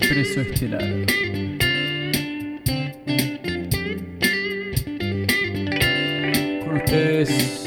[0.00, 0.80] Expreso Estelar.
[6.64, 7.66] Con ustedes,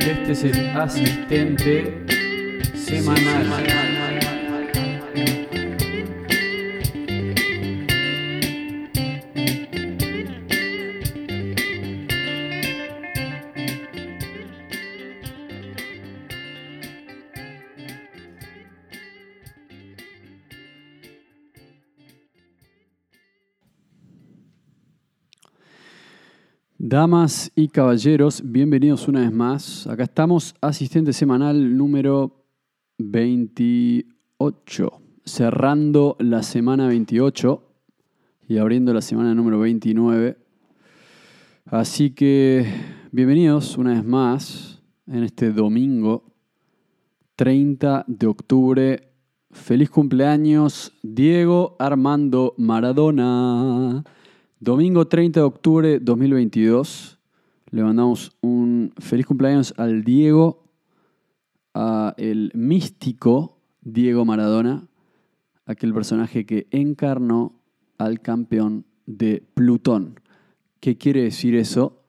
[0.00, 1.94] este es el asistente
[2.74, 3.83] semanal.
[26.94, 29.88] Damas y caballeros, bienvenidos una vez más.
[29.88, 32.46] Acá estamos, asistente semanal número
[32.98, 37.64] 28, cerrando la semana 28
[38.46, 40.38] y abriendo la semana número 29.
[41.64, 42.64] Así que
[43.10, 46.22] bienvenidos una vez más en este domingo
[47.34, 49.10] 30 de octubre.
[49.50, 54.04] Feliz cumpleaños, Diego Armando Maradona.
[54.64, 57.18] Domingo 30 de octubre 2022.
[57.70, 60.64] Le mandamos un feliz cumpleaños al Diego,
[61.74, 64.88] a el místico Diego Maradona,
[65.66, 67.60] aquel personaje que encarnó
[67.98, 70.18] al campeón de Plutón.
[70.80, 72.02] ¿Qué quiere decir eso?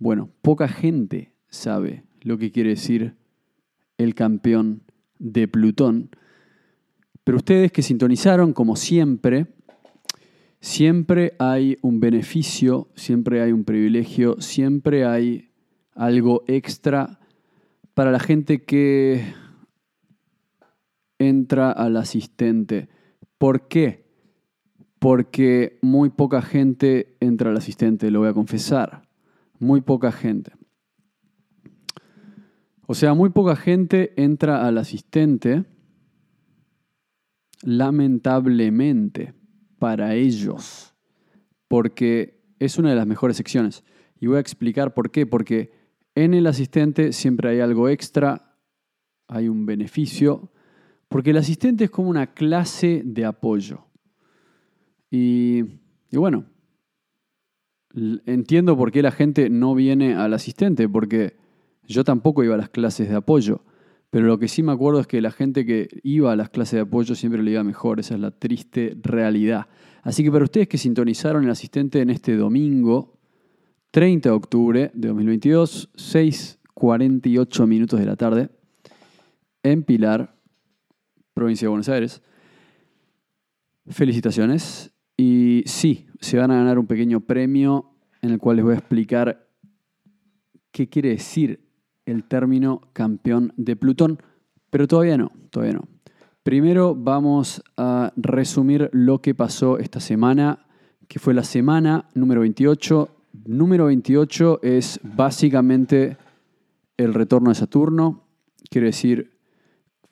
[0.00, 3.14] Bueno, poca gente sabe lo que quiere decir
[3.98, 4.82] el campeón
[5.20, 6.10] de Plutón.
[7.22, 9.46] Pero ustedes que sintonizaron, como siempre,
[10.64, 15.50] Siempre hay un beneficio, siempre hay un privilegio, siempre hay
[15.92, 17.20] algo extra
[17.92, 19.34] para la gente que
[21.18, 22.88] entra al asistente.
[23.36, 24.06] ¿Por qué?
[24.98, 29.06] Porque muy poca gente entra al asistente, lo voy a confesar.
[29.58, 30.52] Muy poca gente.
[32.86, 35.66] O sea, muy poca gente entra al asistente,
[37.60, 39.34] lamentablemente
[39.84, 40.94] para ellos,
[41.68, 43.84] porque es una de las mejores secciones.
[44.18, 45.72] Y voy a explicar por qué, porque
[46.14, 48.56] en el asistente siempre hay algo extra,
[49.28, 50.50] hay un beneficio,
[51.10, 53.84] porque el asistente es como una clase de apoyo.
[55.10, 55.64] Y,
[56.10, 56.46] bueno,
[58.24, 61.36] entiendo por qué la gente no viene al asistente, porque
[61.86, 63.60] yo tampoco iba a las clases de apoyo.
[64.14, 66.74] Pero lo que sí me acuerdo es que la gente que iba a las clases
[66.74, 67.98] de apoyo siempre le iba mejor.
[67.98, 69.66] Esa es la triste realidad.
[70.02, 73.18] Así que para ustedes que sintonizaron el asistente en este domingo,
[73.90, 78.50] 30 de octubre de 2022, 6.48 minutos de la tarde,
[79.64, 80.36] en Pilar,
[81.34, 82.22] provincia de Buenos Aires.
[83.88, 84.94] Felicitaciones.
[85.16, 88.78] Y sí, se van a ganar un pequeño premio en el cual les voy a
[88.78, 89.48] explicar
[90.70, 91.63] qué quiere decir
[92.06, 94.18] el término campeón de Plutón,
[94.70, 95.88] pero todavía no, todavía no.
[96.42, 100.66] Primero vamos a resumir lo que pasó esta semana,
[101.08, 103.08] que fue la semana número 28.
[103.46, 106.18] Número 28 es básicamente
[106.96, 108.24] el retorno de Saturno,
[108.70, 109.38] quiere decir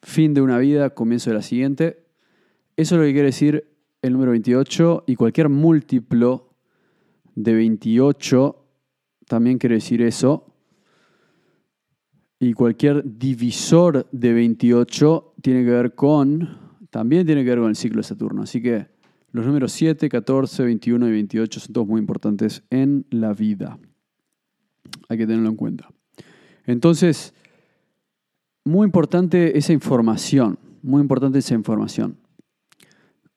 [0.02, 2.04] fin de una vida, comienzo de la siguiente.
[2.76, 3.68] Eso es lo que quiere decir
[4.00, 6.50] el número 28 y cualquier múltiplo
[7.34, 8.56] de 28
[9.26, 10.51] también quiere decir eso.
[12.42, 16.58] Y cualquier divisor de 28 tiene que ver con,
[16.90, 18.42] también tiene que ver con el ciclo de Saturno.
[18.42, 18.88] Así que
[19.30, 23.78] los números 7, 14, 21 y 28 son todos muy importantes en la vida.
[25.08, 25.88] Hay que tenerlo en cuenta.
[26.66, 27.32] Entonces,
[28.64, 32.18] muy importante esa información, muy importante esa información.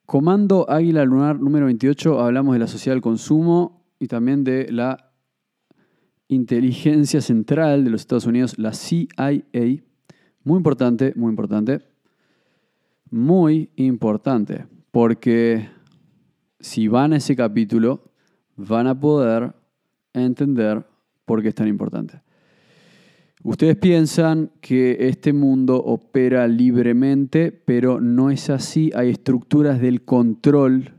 [0.08, 5.05] Comando Águila Lunar número 28, hablamos de la sociedad del consumo y también de la
[6.28, 9.44] inteligencia central de los Estados Unidos, la CIA.
[10.44, 11.82] Muy importante, muy importante.
[13.10, 14.66] Muy importante.
[14.92, 15.70] Porque
[16.60, 18.12] si van a ese capítulo,
[18.56, 19.54] van a poder
[20.14, 20.86] entender
[21.26, 22.22] por qué es tan importante.
[23.44, 28.92] Ustedes piensan que este mundo opera libremente, pero no es así.
[28.96, 30.96] Hay estructuras del control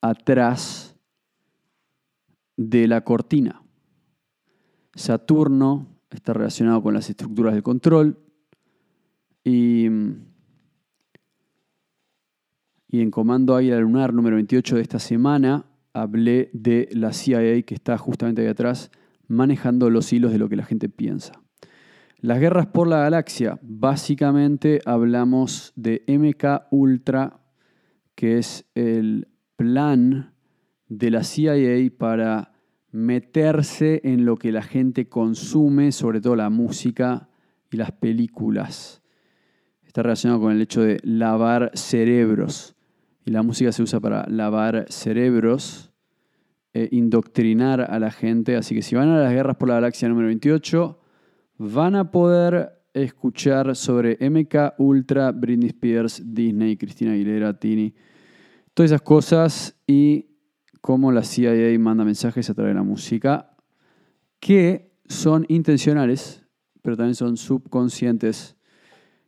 [0.00, 0.96] atrás
[2.56, 3.62] de la cortina.
[4.94, 8.18] Saturno está relacionado con las estructuras del control
[9.44, 9.86] y,
[12.88, 17.74] y en Comando Águila Lunar número 28 de esta semana hablé de la CIA que
[17.74, 18.90] está justamente ahí atrás
[19.28, 21.40] manejando los hilos de lo que la gente piensa.
[22.18, 27.40] Las guerras por la galaxia, básicamente hablamos de MK Ultra,
[28.14, 30.34] que es el plan
[30.88, 32.52] de la CIA para
[32.92, 37.28] meterse en lo que la gente consume, sobre todo la música
[37.70, 39.02] y las películas.
[39.86, 42.76] Está relacionado con el hecho de lavar cerebros.
[43.24, 45.90] Y la música se usa para lavar cerebros,
[46.72, 48.56] e indoctrinar a la gente.
[48.56, 51.00] Así que si van a las guerras por la galaxia número 28,
[51.58, 57.94] van a poder escuchar sobre MK Ultra, Britney Spears, Disney, Cristina Aguilera, Tini,
[58.74, 60.29] todas esas cosas y
[60.80, 63.56] cómo la CIA manda mensajes a través de la música
[64.40, 66.42] que son intencionales,
[66.82, 68.56] pero también son subconscientes.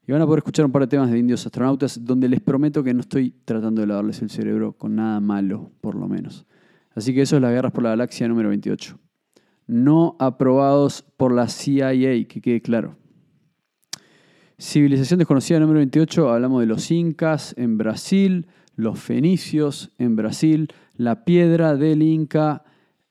[0.07, 2.83] Y van a poder escuchar un par de temas de indios astronautas donde les prometo
[2.83, 6.47] que no estoy tratando de lavarles el cerebro con nada malo, por lo menos.
[6.95, 8.99] Así que eso es las guerras por la galaxia número 28.
[9.67, 11.93] No aprobados por la CIA,
[12.27, 12.97] que quede claro.
[14.59, 18.47] Civilización desconocida número 28, hablamos de los incas en Brasil,
[18.77, 20.69] los fenicios en Brasil,
[21.03, 22.65] la piedra del Inca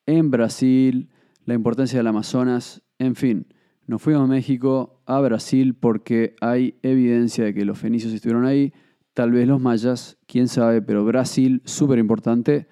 [0.06, 1.10] en Brasil,
[1.46, 3.48] la importancia del Amazonas, en fin.
[3.88, 8.74] Nos fuimos a México, a Brasil, porque hay evidencia de que los fenicios estuvieron ahí,
[9.14, 12.68] tal vez los mayas, quién sabe, pero Brasil, súper importante.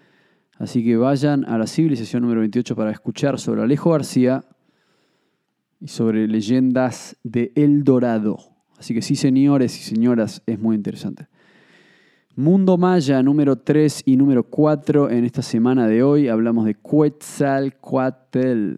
[0.57, 4.45] Así que vayan a la civilización número 28 para escuchar sobre Alejo García
[5.80, 8.38] y sobre leyendas de El Dorado.
[8.77, 11.27] Así que sí, señores y señoras, es muy interesante.
[12.39, 16.30] Mundo Maya número 3 y número 4 en esta semana de hoy.
[16.30, 18.75] Hablamos de Quetzalcoatl.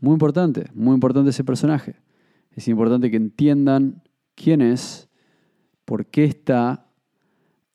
[0.00, 1.96] Muy importante, muy importante ese personaje.
[2.50, 4.02] Es importante que entiendan
[4.34, 5.08] quién es,
[5.86, 6.86] por qué está.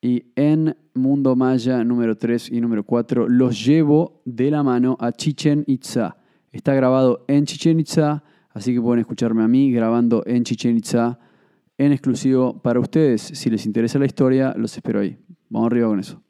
[0.04, 5.12] Y en Mundo Maya número 3 y número 4 los llevo de la mano a
[5.12, 6.18] Chichen Itza.
[6.52, 11.18] Está grabado en Chichen Itza, así que pueden escucharme a mí grabando en Chichen Itza
[11.78, 13.22] en exclusivo para ustedes.
[13.22, 15.18] Si les interesa la historia, los espero ahí.
[15.50, 16.22] Vamos arriba con eso.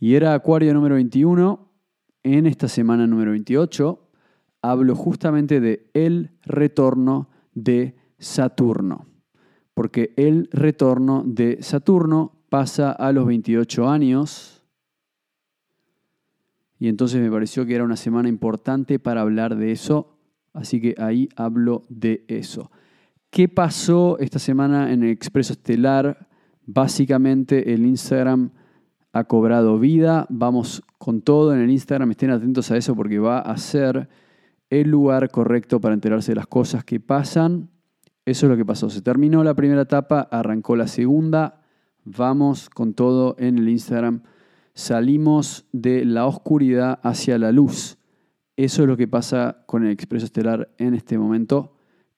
[0.00, 1.68] Y era Acuario número 21.
[2.24, 4.08] En esta semana número 28
[4.62, 9.06] hablo justamente de el retorno de Saturno.
[9.74, 14.62] Porque el retorno de Saturno pasa a los 28 años.
[16.78, 20.18] Y entonces me pareció que era una semana importante para hablar de eso.
[20.52, 22.70] Así que ahí hablo de eso.
[23.32, 26.28] ¿Qué pasó esta semana en el Expreso Estelar?
[26.66, 28.50] Básicamente el Instagram
[29.10, 30.26] ha cobrado vida.
[30.28, 32.10] Vamos con todo en el Instagram.
[32.10, 34.10] Estén atentos a eso porque va a ser
[34.68, 37.70] el lugar correcto para enterarse de las cosas que pasan.
[38.26, 38.90] Eso es lo que pasó.
[38.90, 41.62] Se terminó la primera etapa, arrancó la segunda.
[42.04, 44.24] Vamos con todo en el Instagram.
[44.74, 47.96] Salimos de la oscuridad hacia la luz.
[48.56, 51.72] Eso es lo que pasa con el Expreso Estelar en este momento.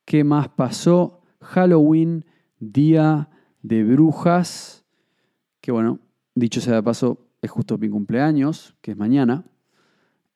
[0.04, 1.22] ¿Qué más pasó?
[1.40, 2.24] Halloween,
[2.58, 3.30] día
[3.62, 4.84] de brujas,
[5.60, 6.00] que bueno,
[6.34, 9.44] dicho sea de paso, es justo mi cumpleaños, que es mañana.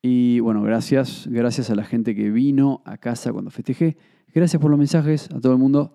[0.01, 3.97] Y bueno, gracias, gracias a la gente que vino a casa cuando festejé.
[4.35, 5.95] Gracias por los mensajes a todo el mundo.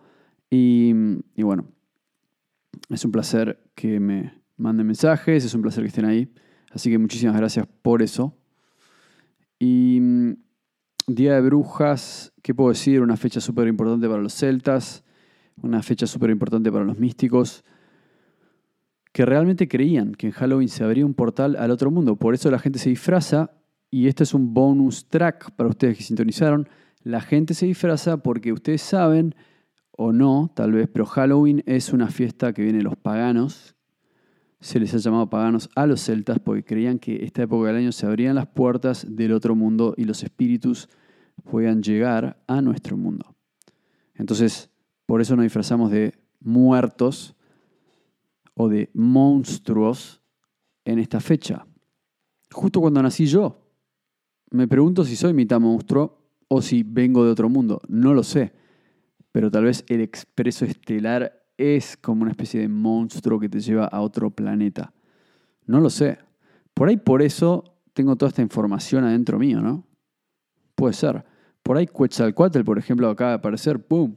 [0.49, 0.93] Y,
[1.35, 1.65] y bueno,
[2.89, 6.31] es un placer que me manden mensajes, es un placer que estén ahí.
[6.71, 8.37] Así que muchísimas gracias por eso.
[9.57, 9.99] Y
[11.07, 13.01] Día de Brujas, ¿qué puedo decir?
[13.01, 15.03] Una fecha súper importante para los celtas,
[15.61, 17.65] una fecha súper importante para los místicos,
[19.11, 22.15] que realmente creían que en Halloween se abría un portal al otro mundo.
[22.15, 23.51] Por eso la gente se disfraza,
[23.91, 26.69] y este es un bonus track para ustedes que sintonizaron.
[27.03, 29.35] La gente se disfraza porque ustedes saben,
[29.91, 33.75] o no, tal vez, pero Halloween es una fiesta que viene los paganos.
[34.63, 37.91] Se les ha llamado paganos a los celtas porque creían que esta época del año
[37.91, 40.87] se abrían las puertas del otro mundo y los espíritus
[41.43, 43.35] puedan llegar a nuestro mundo.
[44.15, 44.69] Entonces,
[45.05, 47.35] por eso nos disfrazamos de muertos
[48.53, 50.21] o de monstruos
[50.85, 51.67] en esta fecha.
[52.49, 53.67] Justo cuando nací yo.
[54.49, 57.81] Me pregunto si soy mitad monstruo o si vengo de otro mundo.
[57.89, 58.53] No lo sé.
[59.33, 63.85] Pero tal vez el expreso estelar es como una especie de monstruo que te lleva
[63.85, 64.93] a otro planeta.
[65.65, 66.19] No lo sé.
[66.73, 69.85] Por ahí por eso tengo toda esta información adentro mío, ¿no?
[70.75, 71.23] Puede ser.
[71.61, 74.15] Por ahí Quetzalcoatl, por ejemplo, acaba de aparecer, ¡pum!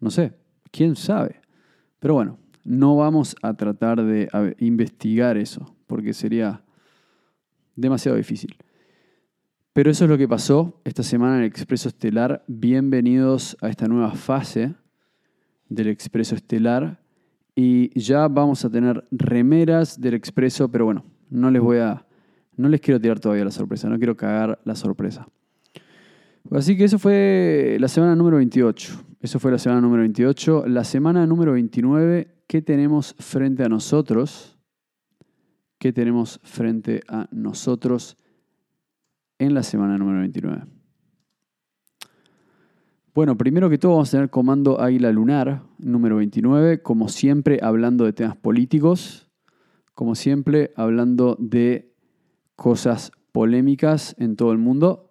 [0.00, 0.34] No sé,
[0.70, 1.40] quién sabe.
[1.98, 4.28] Pero bueno, no vamos a tratar de
[4.58, 6.62] investigar eso, porque sería
[7.74, 8.56] demasiado difícil.
[9.72, 12.44] Pero eso es lo que pasó esta semana en el Expreso Estelar.
[12.46, 14.74] Bienvenidos a esta nueva fase
[15.74, 17.00] del Expreso Estelar.
[17.54, 22.06] Y ya vamos a tener remeras del Expreso, pero bueno, no les voy a.
[22.56, 25.26] No les quiero tirar todavía la sorpresa, no quiero cagar la sorpresa.
[26.50, 29.04] Así que eso fue la semana número 28.
[29.20, 30.64] Eso fue la semana número 28.
[30.66, 34.58] La semana número 29, ¿qué tenemos frente a nosotros?
[35.78, 38.16] ¿Qué tenemos frente a nosotros
[39.42, 40.62] en la semana número 29.
[43.14, 48.06] Bueno, primero que todo vamos a tener comando Águila Lunar, número 29, como siempre hablando
[48.06, 49.28] de temas políticos,
[49.92, 51.92] como siempre hablando de
[52.56, 55.10] cosas polémicas en todo el mundo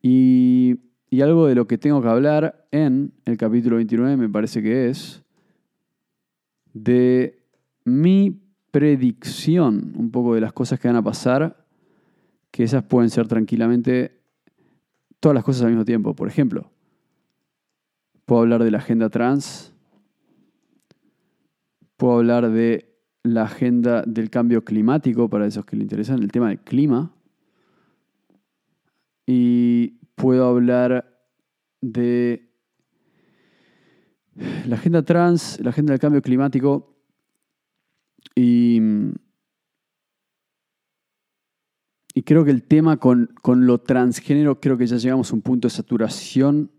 [0.00, 0.76] y,
[1.10, 4.88] y algo de lo que tengo que hablar en el capítulo 29 me parece que
[4.88, 5.24] es
[6.72, 7.42] de
[7.84, 8.40] mi
[8.70, 11.66] predicción, un poco de las cosas que van a pasar,
[12.52, 14.20] que esas pueden ser tranquilamente
[15.18, 16.14] todas las cosas al mismo tiempo.
[16.14, 16.70] Por ejemplo,
[18.30, 19.74] puedo hablar de la agenda trans,
[21.96, 26.50] puedo hablar de la agenda del cambio climático para esos que le interesan, el tema
[26.50, 27.12] del clima,
[29.26, 31.26] y puedo hablar
[31.80, 32.54] de
[34.64, 37.02] la agenda trans, la agenda del cambio climático
[38.36, 38.80] y,
[42.14, 45.42] y creo que el tema con, con, lo transgénero, creo que ya llegamos a un
[45.42, 46.70] punto de saturación,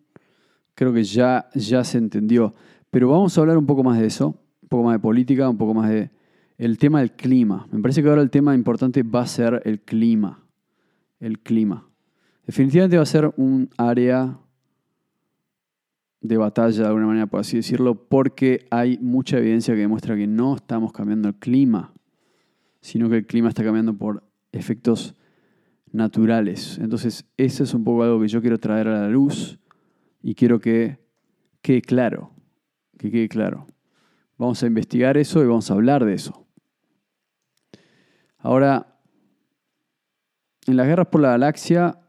[0.76, 2.54] creo que ya, ya se entendió.
[2.90, 5.58] Pero vamos a hablar un poco más de eso, un poco más de política, un
[5.58, 6.12] poco más de
[6.58, 7.68] el tema del clima.
[7.72, 10.44] Me parece que ahora el tema importante va a ser el clima.
[11.20, 11.88] El clima.
[12.46, 14.38] Definitivamente va a ser un área
[16.22, 20.28] de batalla, de alguna manera, por así decirlo, porque hay mucha evidencia que demuestra que
[20.28, 21.94] no estamos cambiando el clima,
[22.80, 25.16] sino que el clima está cambiando por efectos
[25.92, 26.78] naturales.
[26.78, 29.58] Entonces, eso es un poco algo que yo quiero traer a la luz
[30.22, 31.00] y quiero que
[31.62, 32.32] quede claro,
[32.98, 33.68] que quede claro.
[34.38, 36.48] Vamos a investigar eso y vamos a hablar de eso.
[38.38, 39.00] Ahora,
[40.68, 42.00] en las guerras por la galaxia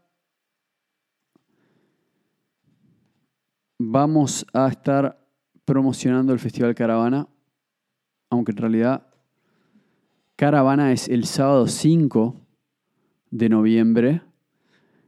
[3.79, 5.19] vamos a estar
[5.65, 7.27] promocionando el Festival Caravana,
[8.29, 9.07] aunque en realidad
[10.35, 12.39] Caravana es el sábado 5
[13.29, 14.21] de noviembre,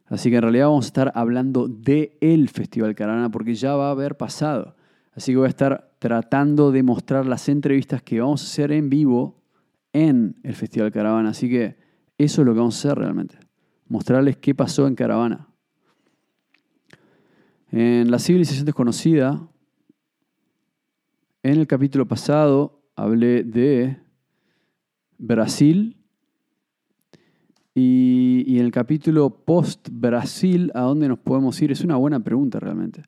[0.08, 3.88] así que en realidad vamos a estar hablando de el Festival Caravana porque ya va
[3.88, 4.76] a haber pasado.
[5.14, 8.90] Así que voy a estar tratando de mostrar las entrevistas que vamos a hacer en
[8.90, 9.42] vivo
[9.94, 11.30] en el Festival Caravana.
[11.30, 11.78] Así que
[12.18, 13.38] eso es lo que vamos a hacer realmente.
[13.88, 15.48] Mostrarles qué pasó en Caravana.
[17.72, 19.48] En la civilización desconocida,
[21.44, 23.98] en el capítulo pasado hablé de
[25.18, 25.98] Brasil
[27.78, 31.74] y, en el capítulo post-Brasil, ¿a dónde nos podemos ir?
[31.74, 33.04] Es una buena pregunta realmente.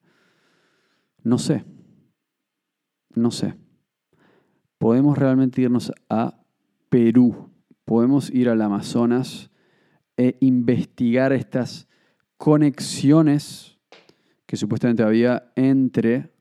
[1.24, 1.64] No sé.
[3.16, 3.56] No sé.
[4.78, 6.44] Podemos realmente irnos a
[6.90, 7.50] Perú.
[7.86, 9.50] Podemos ir al Amazonas
[10.18, 11.88] e investigar estas
[12.36, 13.80] conexiones
[14.46, 16.34] que supuestamente había entre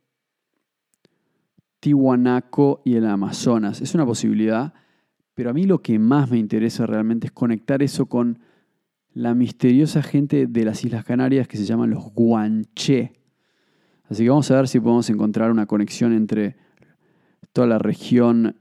[1.79, 3.81] Tihuanaco y el Amazonas.
[3.81, 4.75] Es una posibilidad,
[5.37, 8.41] pero a mí lo que más me interesa realmente es conectar eso con
[9.13, 13.13] la misteriosa gente de las Islas Canarias que se llaman los guanché.
[14.09, 16.57] Así que vamos a ver si podemos encontrar una conexión entre
[17.53, 18.57] toda la región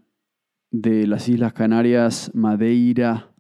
[0.70, 3.32] de las Islas Canarias, Madeira,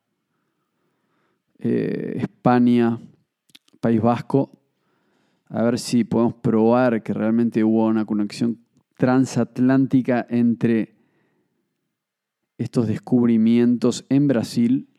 [1.60, 3.00] eh, España,
[3.82, 4.56] País Vasco
[5.50, 8.60] a ver si podemos probar que realmente hubo una conexión
[8.98, 10.95] transatlántica entre
[12.58, 14.90] estos descubrimientos en Brasil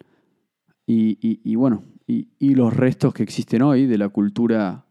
[0.87, 4.87] y, bueno, y, los restos que existen hoy de la cultura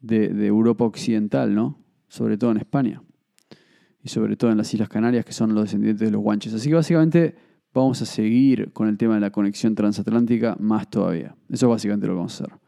[0.00, 1.78] de, Europa Occidental, ¿no?
[2.08, 3.02] Sobre todo en España
[4.02, 6.52] y sobre todo en las Islas Canarias, que son los descendientes de los guanches.
[6.52, 7.34] Así que básicamente
[7.72, 11.34] vamos a seguir con el tema de la conexión transatlántica más todavía.
[11.48, 12.58] Eso es básicamente lo que vamos a hacer.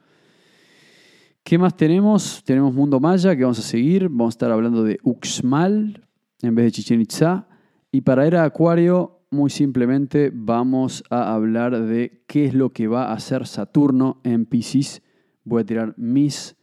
[1.47, 2.43] ¿Qué más tenemos?
[2.45, 4.09] Tenemos Mundo Maya que vamos a seguir.
[4.09, 6.09] Vamos a estar hablando de Uxmal
[6.43, 7.47] en vez de Chichen Itza.
[7.93, 13.05] Y para Era Acuario, muy simplemente vamos a hablar de qué es lo que va
[13.05, 15.03] a hacer Saturno en Pisces.
[15.45, 16.57] Voy a tirar mis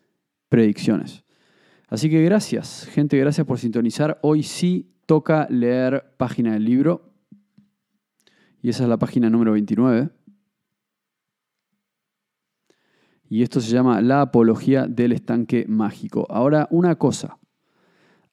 [0.50, 1.24] predicciones.
[1.88, 4.20] Así que gracias, gente, gracias por sintonizar.
[4.24, 7.14] Hoy sí toca leer página del libro.
[8.62, 10.10] Y esa es la página número 29.
[13.34, 16.28] y esto se llama La Apología del Estanque Mágico.
[16.30, 17.40] Ahora, una cosa.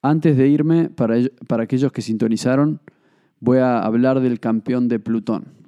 [0.02, 1.16] Antes de irme, para,
[1.48, 2.82] para aquellos que sintonizaron,
[3.40, 5.60] voy a hablar del campeón de Plutón.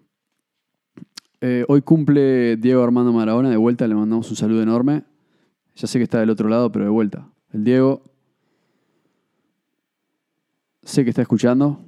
[1.41, 5.02] Eh, hoy cumple Diego Armando Maradona, de vuelta le mandamos un saludo enorme.
[5.75, 7.29] Ya sé que está del otro lado, pero de vuelta.
[7.52, 8.02] El Diego,
[10.83, 11.85] sé que está escuchando.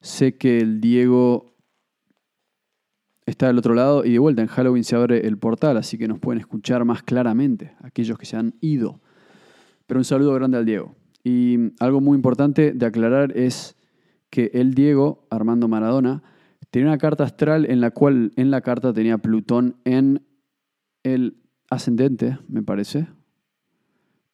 [0.00, 1.54] Sé que el Diego
[3.24, 6.08] está del otro lado y de vuelta en Halloween se abre el portal, así que
[6.08, 9.00] nos pueden escuchar más claramente aquellos que se han ido.
[9.86, 10.96] Pero un saludo grande al Diego.
[11.22, 13.76] Y algo muy importante de aclarar es
[14.32, 16.22] que el Diego, Armando Maradona,
[16.70, 20.26] tenía una carta astral en la cual en la carta tenía Plutón en
[21.02, 21.36] el
[21.68, 23.08] ascendente, me parece.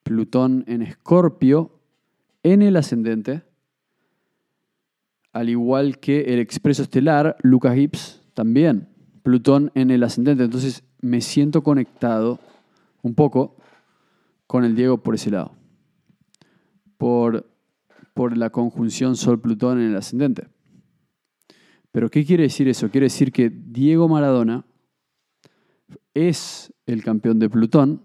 [0.05, 1.81] Plutón en Escorpio,
[2.45, 3.43] en el ascendente.
[5.33, 8.89] Al igual que el expreso estelar, Lucas Gibbs, también.
[9.25, 10.45] Plutón en el ascendente.
[10.45, 12.39] Entonces me siento conectado
[13.03, 13.57] un poco
[14.47, 15.57] con el Diego por ese lado.
[16.99, 17.48] Por,
[18.19, 20.49] por la conjunción Sol-Plutón en el ascendente.
[21.93, 22.91] Pero ¿qué quiere decir eso?
[22.91, 24.67] Quiere decir que Diego Maradona
[26.15, 28.03] es el campeón de Plutón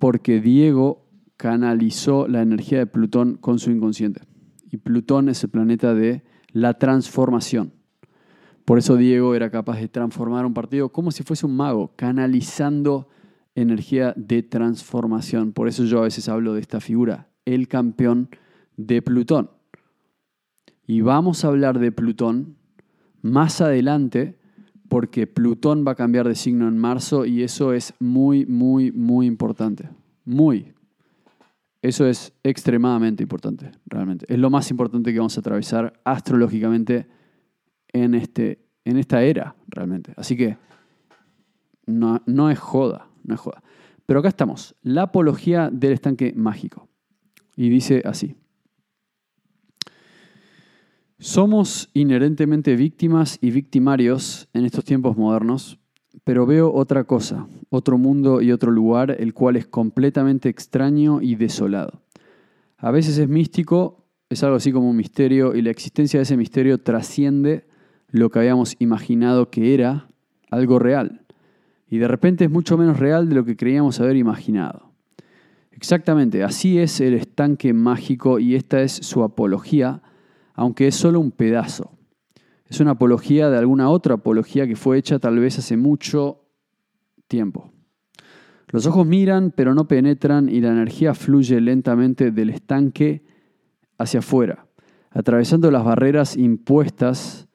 [0.00, 4.22] porque Diego canalizó la energía de Plutón con su inconsciente.
[4.68, 7.72] Y Plutón es el planeta de la transformación.
[8.64, 13.08] Por eso Diego era capaz de transformar un partido como si fuese un mago, canalizando
[13.54, 15.52] energía de transformación.
[15.52, 18.28] Por eso yo a veces hablo de esta figura, el campeón
[18.76, 19.50] de Plutón.
[20.86, 22.56] Y vamos a hablar de Plutón
[23.22, 24.38] más adelante
[24.88, 29.26] porque Plutón va a cambiar de signo en marzo y eso es muy, muy, muy
[29.26, 29.88] importante.
[30.24, 30.72] Muy.
[31.82, 34.24] Eso es extremadamente importante, realmente.
[34.28, 37.06] Es lo más importante que vamos a atravesar astrológicamente
[37.92, 40.14] en, este, en esta era, realmente.
[40.16, 40.56] Así que
[41.86, 43.62] no, no es joda, no es joda.
[44.06, 46.88] Pero acá estamos, la apología del estanque mágico.
[47.56, 48.36] Y dice así.
[51.18, 55.78] Somos inherentemente víctimas y victimarios en estos tiempos modernos,
[56.24, 61.36] pero veo otra cosa, otro mundo y otro lugar, el cual es completamente extraño y
[61.36, 62.02] desolado.
[62.76, 66.36] A veces es místico, es algo así como un misterio, y la existencia de ese
[66.36, 67.66] misterio trasciende
[68.08, 70.08] lo que habíamos imaginado que era
[70.50, 71.24] algo real.
[71.88, 74.83] Y de repente es mucho menos real de lo que creíamos haber imaginado.
[75.76, 80.02] Exactamente, así es el estanque mágico y esta es su apología
[80.54, 81.90] aunque es solo un pedazo.
[82.66, 86.44] Es una apología de alguna otra apología que fue hecha tal vez hace mucho
[87.28, 87.72] tiempo.
[88.68, 93.24] Los ojos miran pero no penetran y la energía fluye lentamente del estanque
[93.98, 94.66] hacia afuera,
[95.10, 97.48] atravesando las barreras impuestas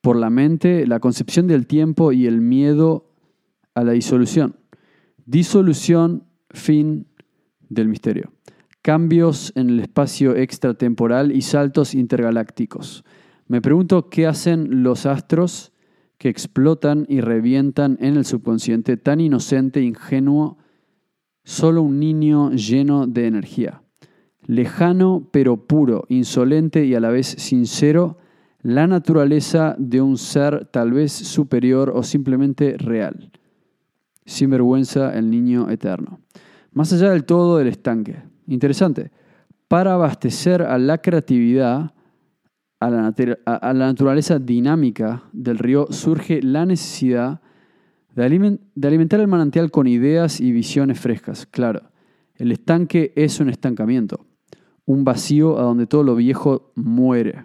[0.00, 3.10] por la mente, la concepción del tiempo y el miedo
[3.74, 4.56] a la disolución.
[5.24, 7.07] Disolución, fin
[7.68, 8.32] del misterio
[8.88, 13.04] cambios en el espacio extratemporal y saltos intergalácticos.
[13.46, 15.72] Me pregunto qué hacen los astros
[16.16, 20.56] que explotan y revientan en el subconsciente tan inocente, ingenuo,
[21.44, 23.82] solo un niño lleno de energía.
[24.46, 28.16] Lejano pero puro, insolente y a la vez sincero,
[28.62, 33.30] la naturaleza de un ser tal vez superior o simplemente real.
[34.24, 36.20] Sin vergüenza, el niño eterno.
[36.78, 39.10] Más allá del todo del estanque, Interesante.
[39.66, 41.92] Para abastecer a la creatividad,
[42.78, 47.40] a la, naturaleza dinámica del río, surge la necesidad
[48.14, 48.22] de,
[48.86, 51.46] alimentar el manantial con ideas y visiones frescas.
[51.46, 51.90] Claro,
[52.36, 54.24] el estanque es un estancamiento,
[54.84, 57.44] un vacío a donde todo lo viejo muere.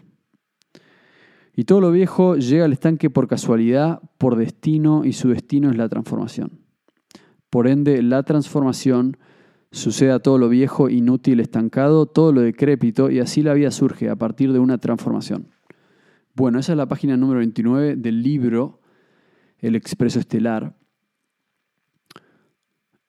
[1.56, 5.76] Y todo lo viejo llega al estanque por casualidad, por destino, y su destino es
[5.76, 6.63] la transformación.
[7.54, 9.18] Por ende, la transformación
[9.74, 14.08] Sucede a todo lo viejo, inútil, estancado, todo lo decrépito, y así la vida surge
[14.08, 15.48] a partir de una transformación.
[16.36, 18.82] Bueno, esa es la página número 29 del libro
[19.58, 20.78] El Expreso Estelar.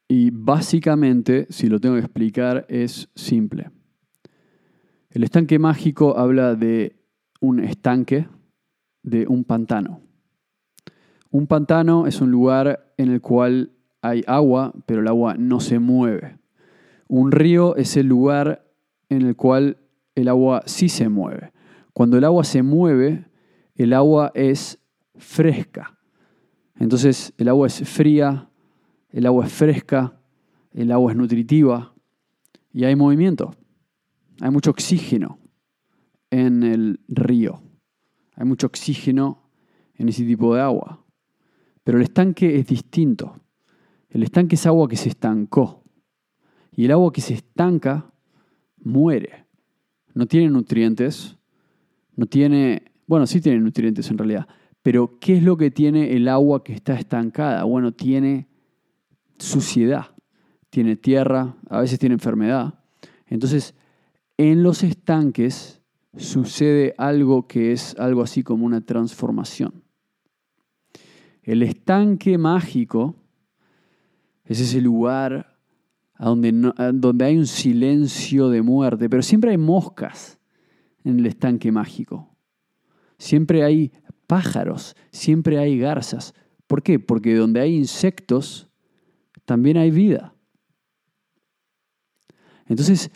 [0.09, 3.71] Y básicamente, si lo tengo que explicar, es simple.
[5.11, 6.97] El estanque mágico habla de
[7.43, 8.27] un estanque,
[9.03, 10.01] de un pantano.
[11.31, 15.79] Un pantano es un lugar en el cual hay agua, pero el agua no se
[15.79, 16.39] mueve.
[17.09, 18.71] Un río es el lugar
[19.09, 19.79] en el cual
[20.15, 21.53] el agua sí se mueve.
[21.95, 23.25] Cuando el agua se mueve,
[23.77, 24.79] el agua es
[25.17, 25.99] fresca.
[26.79, 28.51] Entonces el agua es fría,
[29.09, 30.21] el agua es fresca,
[30.73, 31.95] el agua es nutritiva
[32.75, 33.55] y hay movimiento.
[34.43, 35.39] Hay mucho oxígeno
[36.31, 37.63] en el río.
[38.35, 39.49] Hay mucho oxígeno
[39.95, 41.03] en ese tipo de agua.
[41.85, 43.41] Pero el estanque es distinto.
[44.15, 45.83] El estanque es agua que se estancó.
[46.71, 48.13] Y el agua que se estanca
[48.79, 49.47] muere.
[50.15, 51.37] No tiene nutrientes,
[52.15, 54.47] no tiene, bueno, sí tiene nutrientes en realidad,
[54.83, 57.65] pero ¿qué es lo que tiene el agua que está estancada?
[57.65, 58.47] Bueno, tiene
[59.41, 60.15] suciedad,
[60.71, 62.79] tiene tierra, a veces tiene enfermedad.
[63.27, 63.75] Entonces,
[64.37, 65.83] en los estanques
[66.17, 69.83] sucede algo que es algo así como una transformación.
[71.43, 73.17] El estanque mágico
[74.45, 75.59] es ese lugar
[76.19, 76.53] donde,
[76.95, 80.39] donde hay un silencio de muerte, pero siempre hay moscas
[81.03, 82.37] en el estanque mágico.
[83.19, 83.93] Siempre hay
[84.27, 86.35] pájaros, siempre hay garzas,
[86.67, 86.99] ¿Por qué?
[86.99, 88.69] Porque donde hay insectos,
[89.45, 90.35] también hay vida.
[92.67, 93.11] Entonces,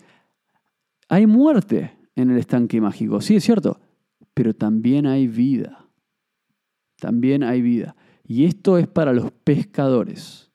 [1.08, 3.80] hay muerte en el estanque mágico, sí es cierto,
[4.34, 5.88] pero también hay vida.
[7.00, 7.96] También hay vida.
[8.24, 10.47] Y esto es para los pescadores.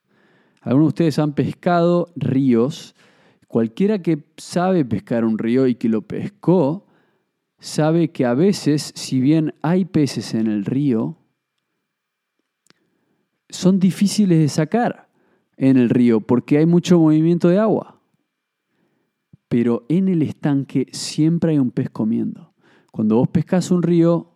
[0.63, 2.95] Algunos de ustedes han pescado ríos.
[3.47, 6.87] Cualquiera que sabe pescar un río y que lo pescó,
[7.59, 11.17] sabe que a veces, si bien hay peces en el río,
[13.49, 15.09] son difíciles de sacar
[15.57, 18.01] en el río porque hay mucho movimiento de agua.
[19.49, 22.53] Pero en el estanque siempre hay un pez comiendo.
[22.91, 24.33] Cuando vos pescas un río,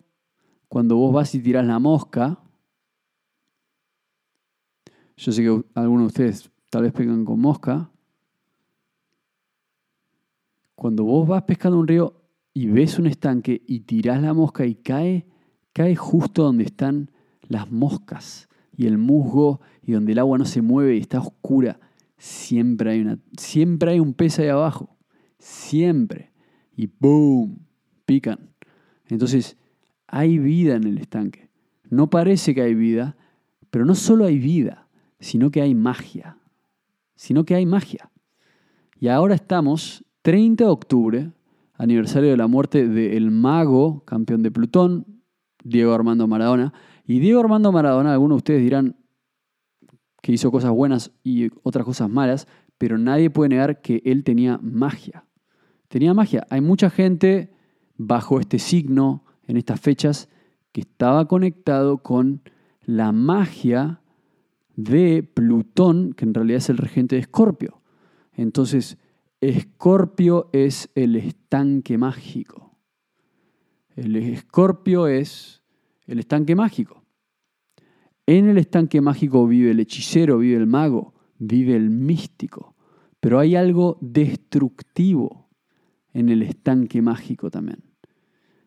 [0.67, 2.39] cuando vos vas y tirás la mosca,
[5.17, 7.89] yo sé que algunos de ustedes tal vez pescan con mosca.
[10.75, 12.21] Cuando vos vas pescando un río
[12.53, 15.25] y ves un estanque y tirás la mosca y cae,
[15.73, 20.61] cae justo donde están las moscas y el musgo y donde el agua no se
[20.61, 21.79] mueve y está oscura,
[22.17, 24.95] siempre hay, una, siempre hay un pez ahí abajo.
[25.39, 26.31] Siempre.
[26.75, 27.57] Y ¡boom!
[28.05, 28.51] Pican.
[29.07, 29.57] Entonces,
[30.05, 31.49] hay vida en el estanque.
[31.89, 33.17] No parece que hay vida,
[33.71, 34.86] pero no solo hay vida,
[35.19, 36.37] sino que hay magia.
[37.15, 38.11] Sino que hay magia.
[38.99, 41.31] Y ahora estamos, 30 de octubre,
[41.73, 45.21] aniversario de la muerte del mago, campeón de Plutón,
[45.63, 46.73] Diego Armando Maradona.
[47.05, 48.95] Y Diego Armando Maradona, algunos de ustedes dirán
[50.21, 54.59] que hizo cosas buenas y otras cosas malas, pero nadie puede negar que él tenía
[54.61, 55.25] magia.
[55.87, 56.45] Tenía magia.
[56.49, 57.53] Hay mucha gente
[57.95, 60.29] bajo este signo, en estas fechas,
[60.71, 62.41] que estaba conectado con
[62.81, 64.01] la magia
[64.77, 67.81] de Plutón, que en realidad es el regente de Escorpio.
[68.33, 68.97] Entonces,
[69.41, 72.77] Escorpio es el estanque mágico.
[73.95, 75.63] El Escorpio es
[76.05, 77.03] el estanque mágico.
[78.25, 82.75] En el estanque mágico vive el hechicero, vive el mago, vive el místico.
[83.19, 85.49] Pero hay algo destructivo
[86.13, 87.83] en el estanque mágico también.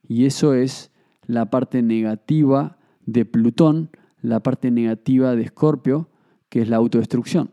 [0.06, 0.90] Y eso es
[1.26, 3.90] la parte negativa de Plutón,
[4.22, 6.08] la parte negativa de Escorpio,
[6.48, 7.50] que es la autodestrucción.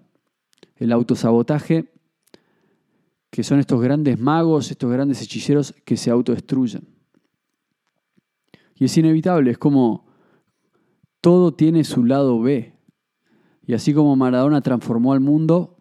[0.76, 1.94] El autosabotaje,
[3.30, 6.88] que son estos grandes magos, estos grandes hechiceros que se autodestruyen.
[8.76, 10.06] Y es inevitable, es como
[11.22, 12.74] todo tiene su lado B.
[13.66, 15.78] Y así como Maradona transformó al mundo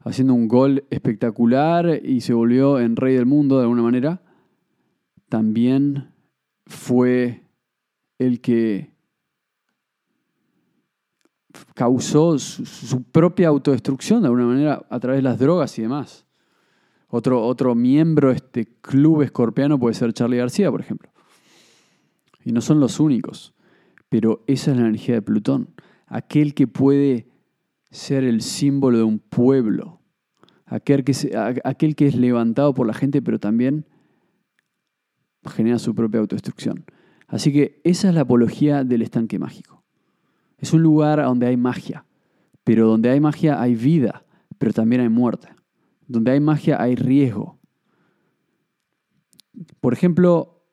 [0.00, 4.22] haciendo un gol espectacular y se volvió en rey del mundo de alguna manera,
[5.28, 6.12] también
[6.66, 7.48] fue
[8.18, 8.93] el que
[11.74, 16.26] causó su, propia autodestrucción de alguna manera a través de las drogas y demás.
[17.08, 21.10] Otro, otro miembro de este club escorpiano puede ser Charlie García, por ejemplo.
[22.44, 23.54] Y no son los únicos.
[24.08, 25.74] Pero esa es la energía de Plutón.
[26.06, 27.28] Aquel que puede
[27.90, 30.00] ser el símbolo de un pueblo.
[30.66, 31.14] Aquel que,
[31.64, 33.86] aquel que es levantado por la gente, pero también
[35.46, 36.84] genera su propia autodestrucción.
[37.28, 39.83] Así que esa es la apología del estanque mágico.
[40.64, 42.06] Es un lugar donde hay magia,
[42.64, 44.24] pero donde hay magia hay vida,
[44.56, 45.48] pero también hay muerte.
[46.06, 47.58] Donde hay magia hay riesgo.
[49.82, 50.64] Por ejemplo,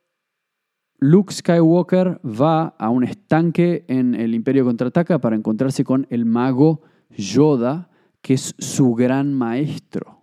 [0.98, 6.84] Luke Skywalker va a un estanque en el Imperio Contraataca para encontrarse con el mago
[7.10, 7.90] Yoda,
[8.22, 10.22] que es su gran maestro.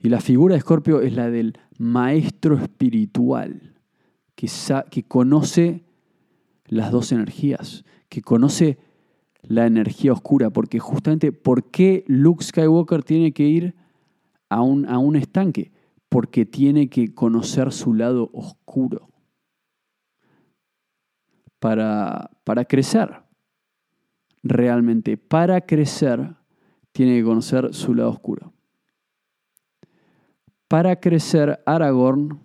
[0.00, 3.78] Y la figura de Escorpio es la del maestro espiritual,
[4.34, 4.48] que,
[4.90, 5.84] que conoce
[6.68, 8.78] las dos energías, que conoce
[9.42, 13.74] la energía oscura, porque justamente, ¿por qué Luke Skywalker tiene que ir
[14.48, 15.72] a un, a un estanque?
[16.08, 19.08] Porque tiene que conocer su lado oscuro
[21.58, 23.22] para, para crecer.
[24.42, 26.34] Realmente, para crecer,
[26.92, 28.52] tiene que conocer su lado oscuro.
[30.68, 32.40] Para crecer, Aragorn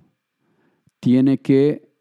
[0.99, 1.92] tiene que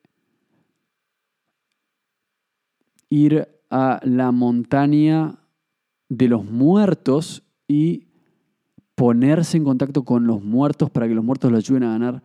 [3.13, 5.39] ir a la montaña
[6.09, 8.07] de los muertos y
[8.95, 12.23] ponerse en contacto con los muertos para que los muertos lo ayuden a ganar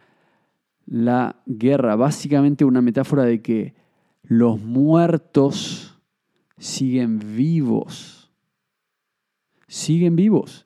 [0.86, 1.97] la guerra.
[1.97, 3.76] Básicamente una metáfora de que
[4.23, 6.00] los muertos
[6.58, 8.32] siguen vivos.
[9.67, 10.65] Siguen vivos.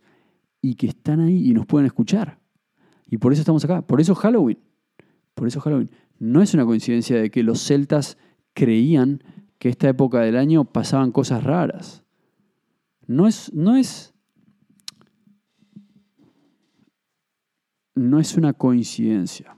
[0.61, 2.37] Y que están ahí y nos pueden escuchar.
[3.07, 3.81] Y por eso estamos acá.
[3.81, 4.59] Por eso Halloween.
[5.33, 5.89] Por eso Halloween.
[6.19, 8.19] No es una coincidencia de que los celtas
[8.53, 9.23] creían
[9.61, 12.03] que esta época del año pasaban cosas raras.
[13.05, 14.11] No es, no es,
[17.93, 19.55] no es una coincidencia.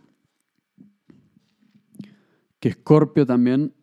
[2.60, 3.74] Que Escorpio también,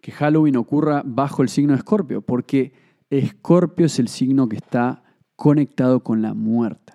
[0.00, 2.72] que Halloween ocurra bajo el signo de Escorpio, porque
[3.10, 5.04] Escorpio es el signo que está
[5.36, 6.94] conectado con la muerte,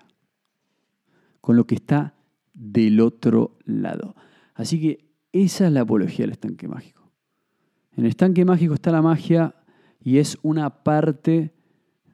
[1.40, 2.16] con lo que está
[2.56, 4.16] del otro lado.
[4.56, 7.01] Así que esa es la apología del estanque mágico.
[7.96, 9.56] En el estanque mágico está la magia
[10.04, 11.54] y es una parte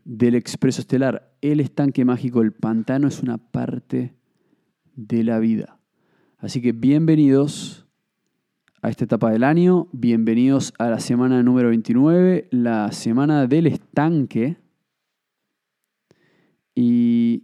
[0.04, 1.36] del expreso estelar.
[1.42, 4.16] El estanque mágico, el pantano, es una parte
[4.96, 5.80] de la vida.
[6.40, 7.86] Así que bienvenidos
[8.82, 14.58] a esta etapa del año, bienvenidos a la semana número 29, la semana del estanque
[16.74, 17.44] y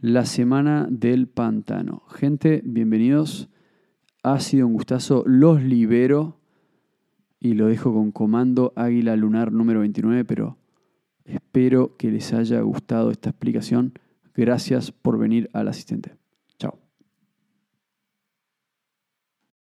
[0.00, 2.02] la semana del pantano.
[2.08, 3.48] Gente, bienvenidos.
[4.22, 5.22] Ha sido un gustazo.
[5.26, 6.39] Los libero
[7.40, 10.58] y lo dejo con comando Águila Lunar número 29, pero
[11.24, 13.94] espero que les haya gustado esta explicación.
[14.34, 16.19] Gracias por venir al asistente.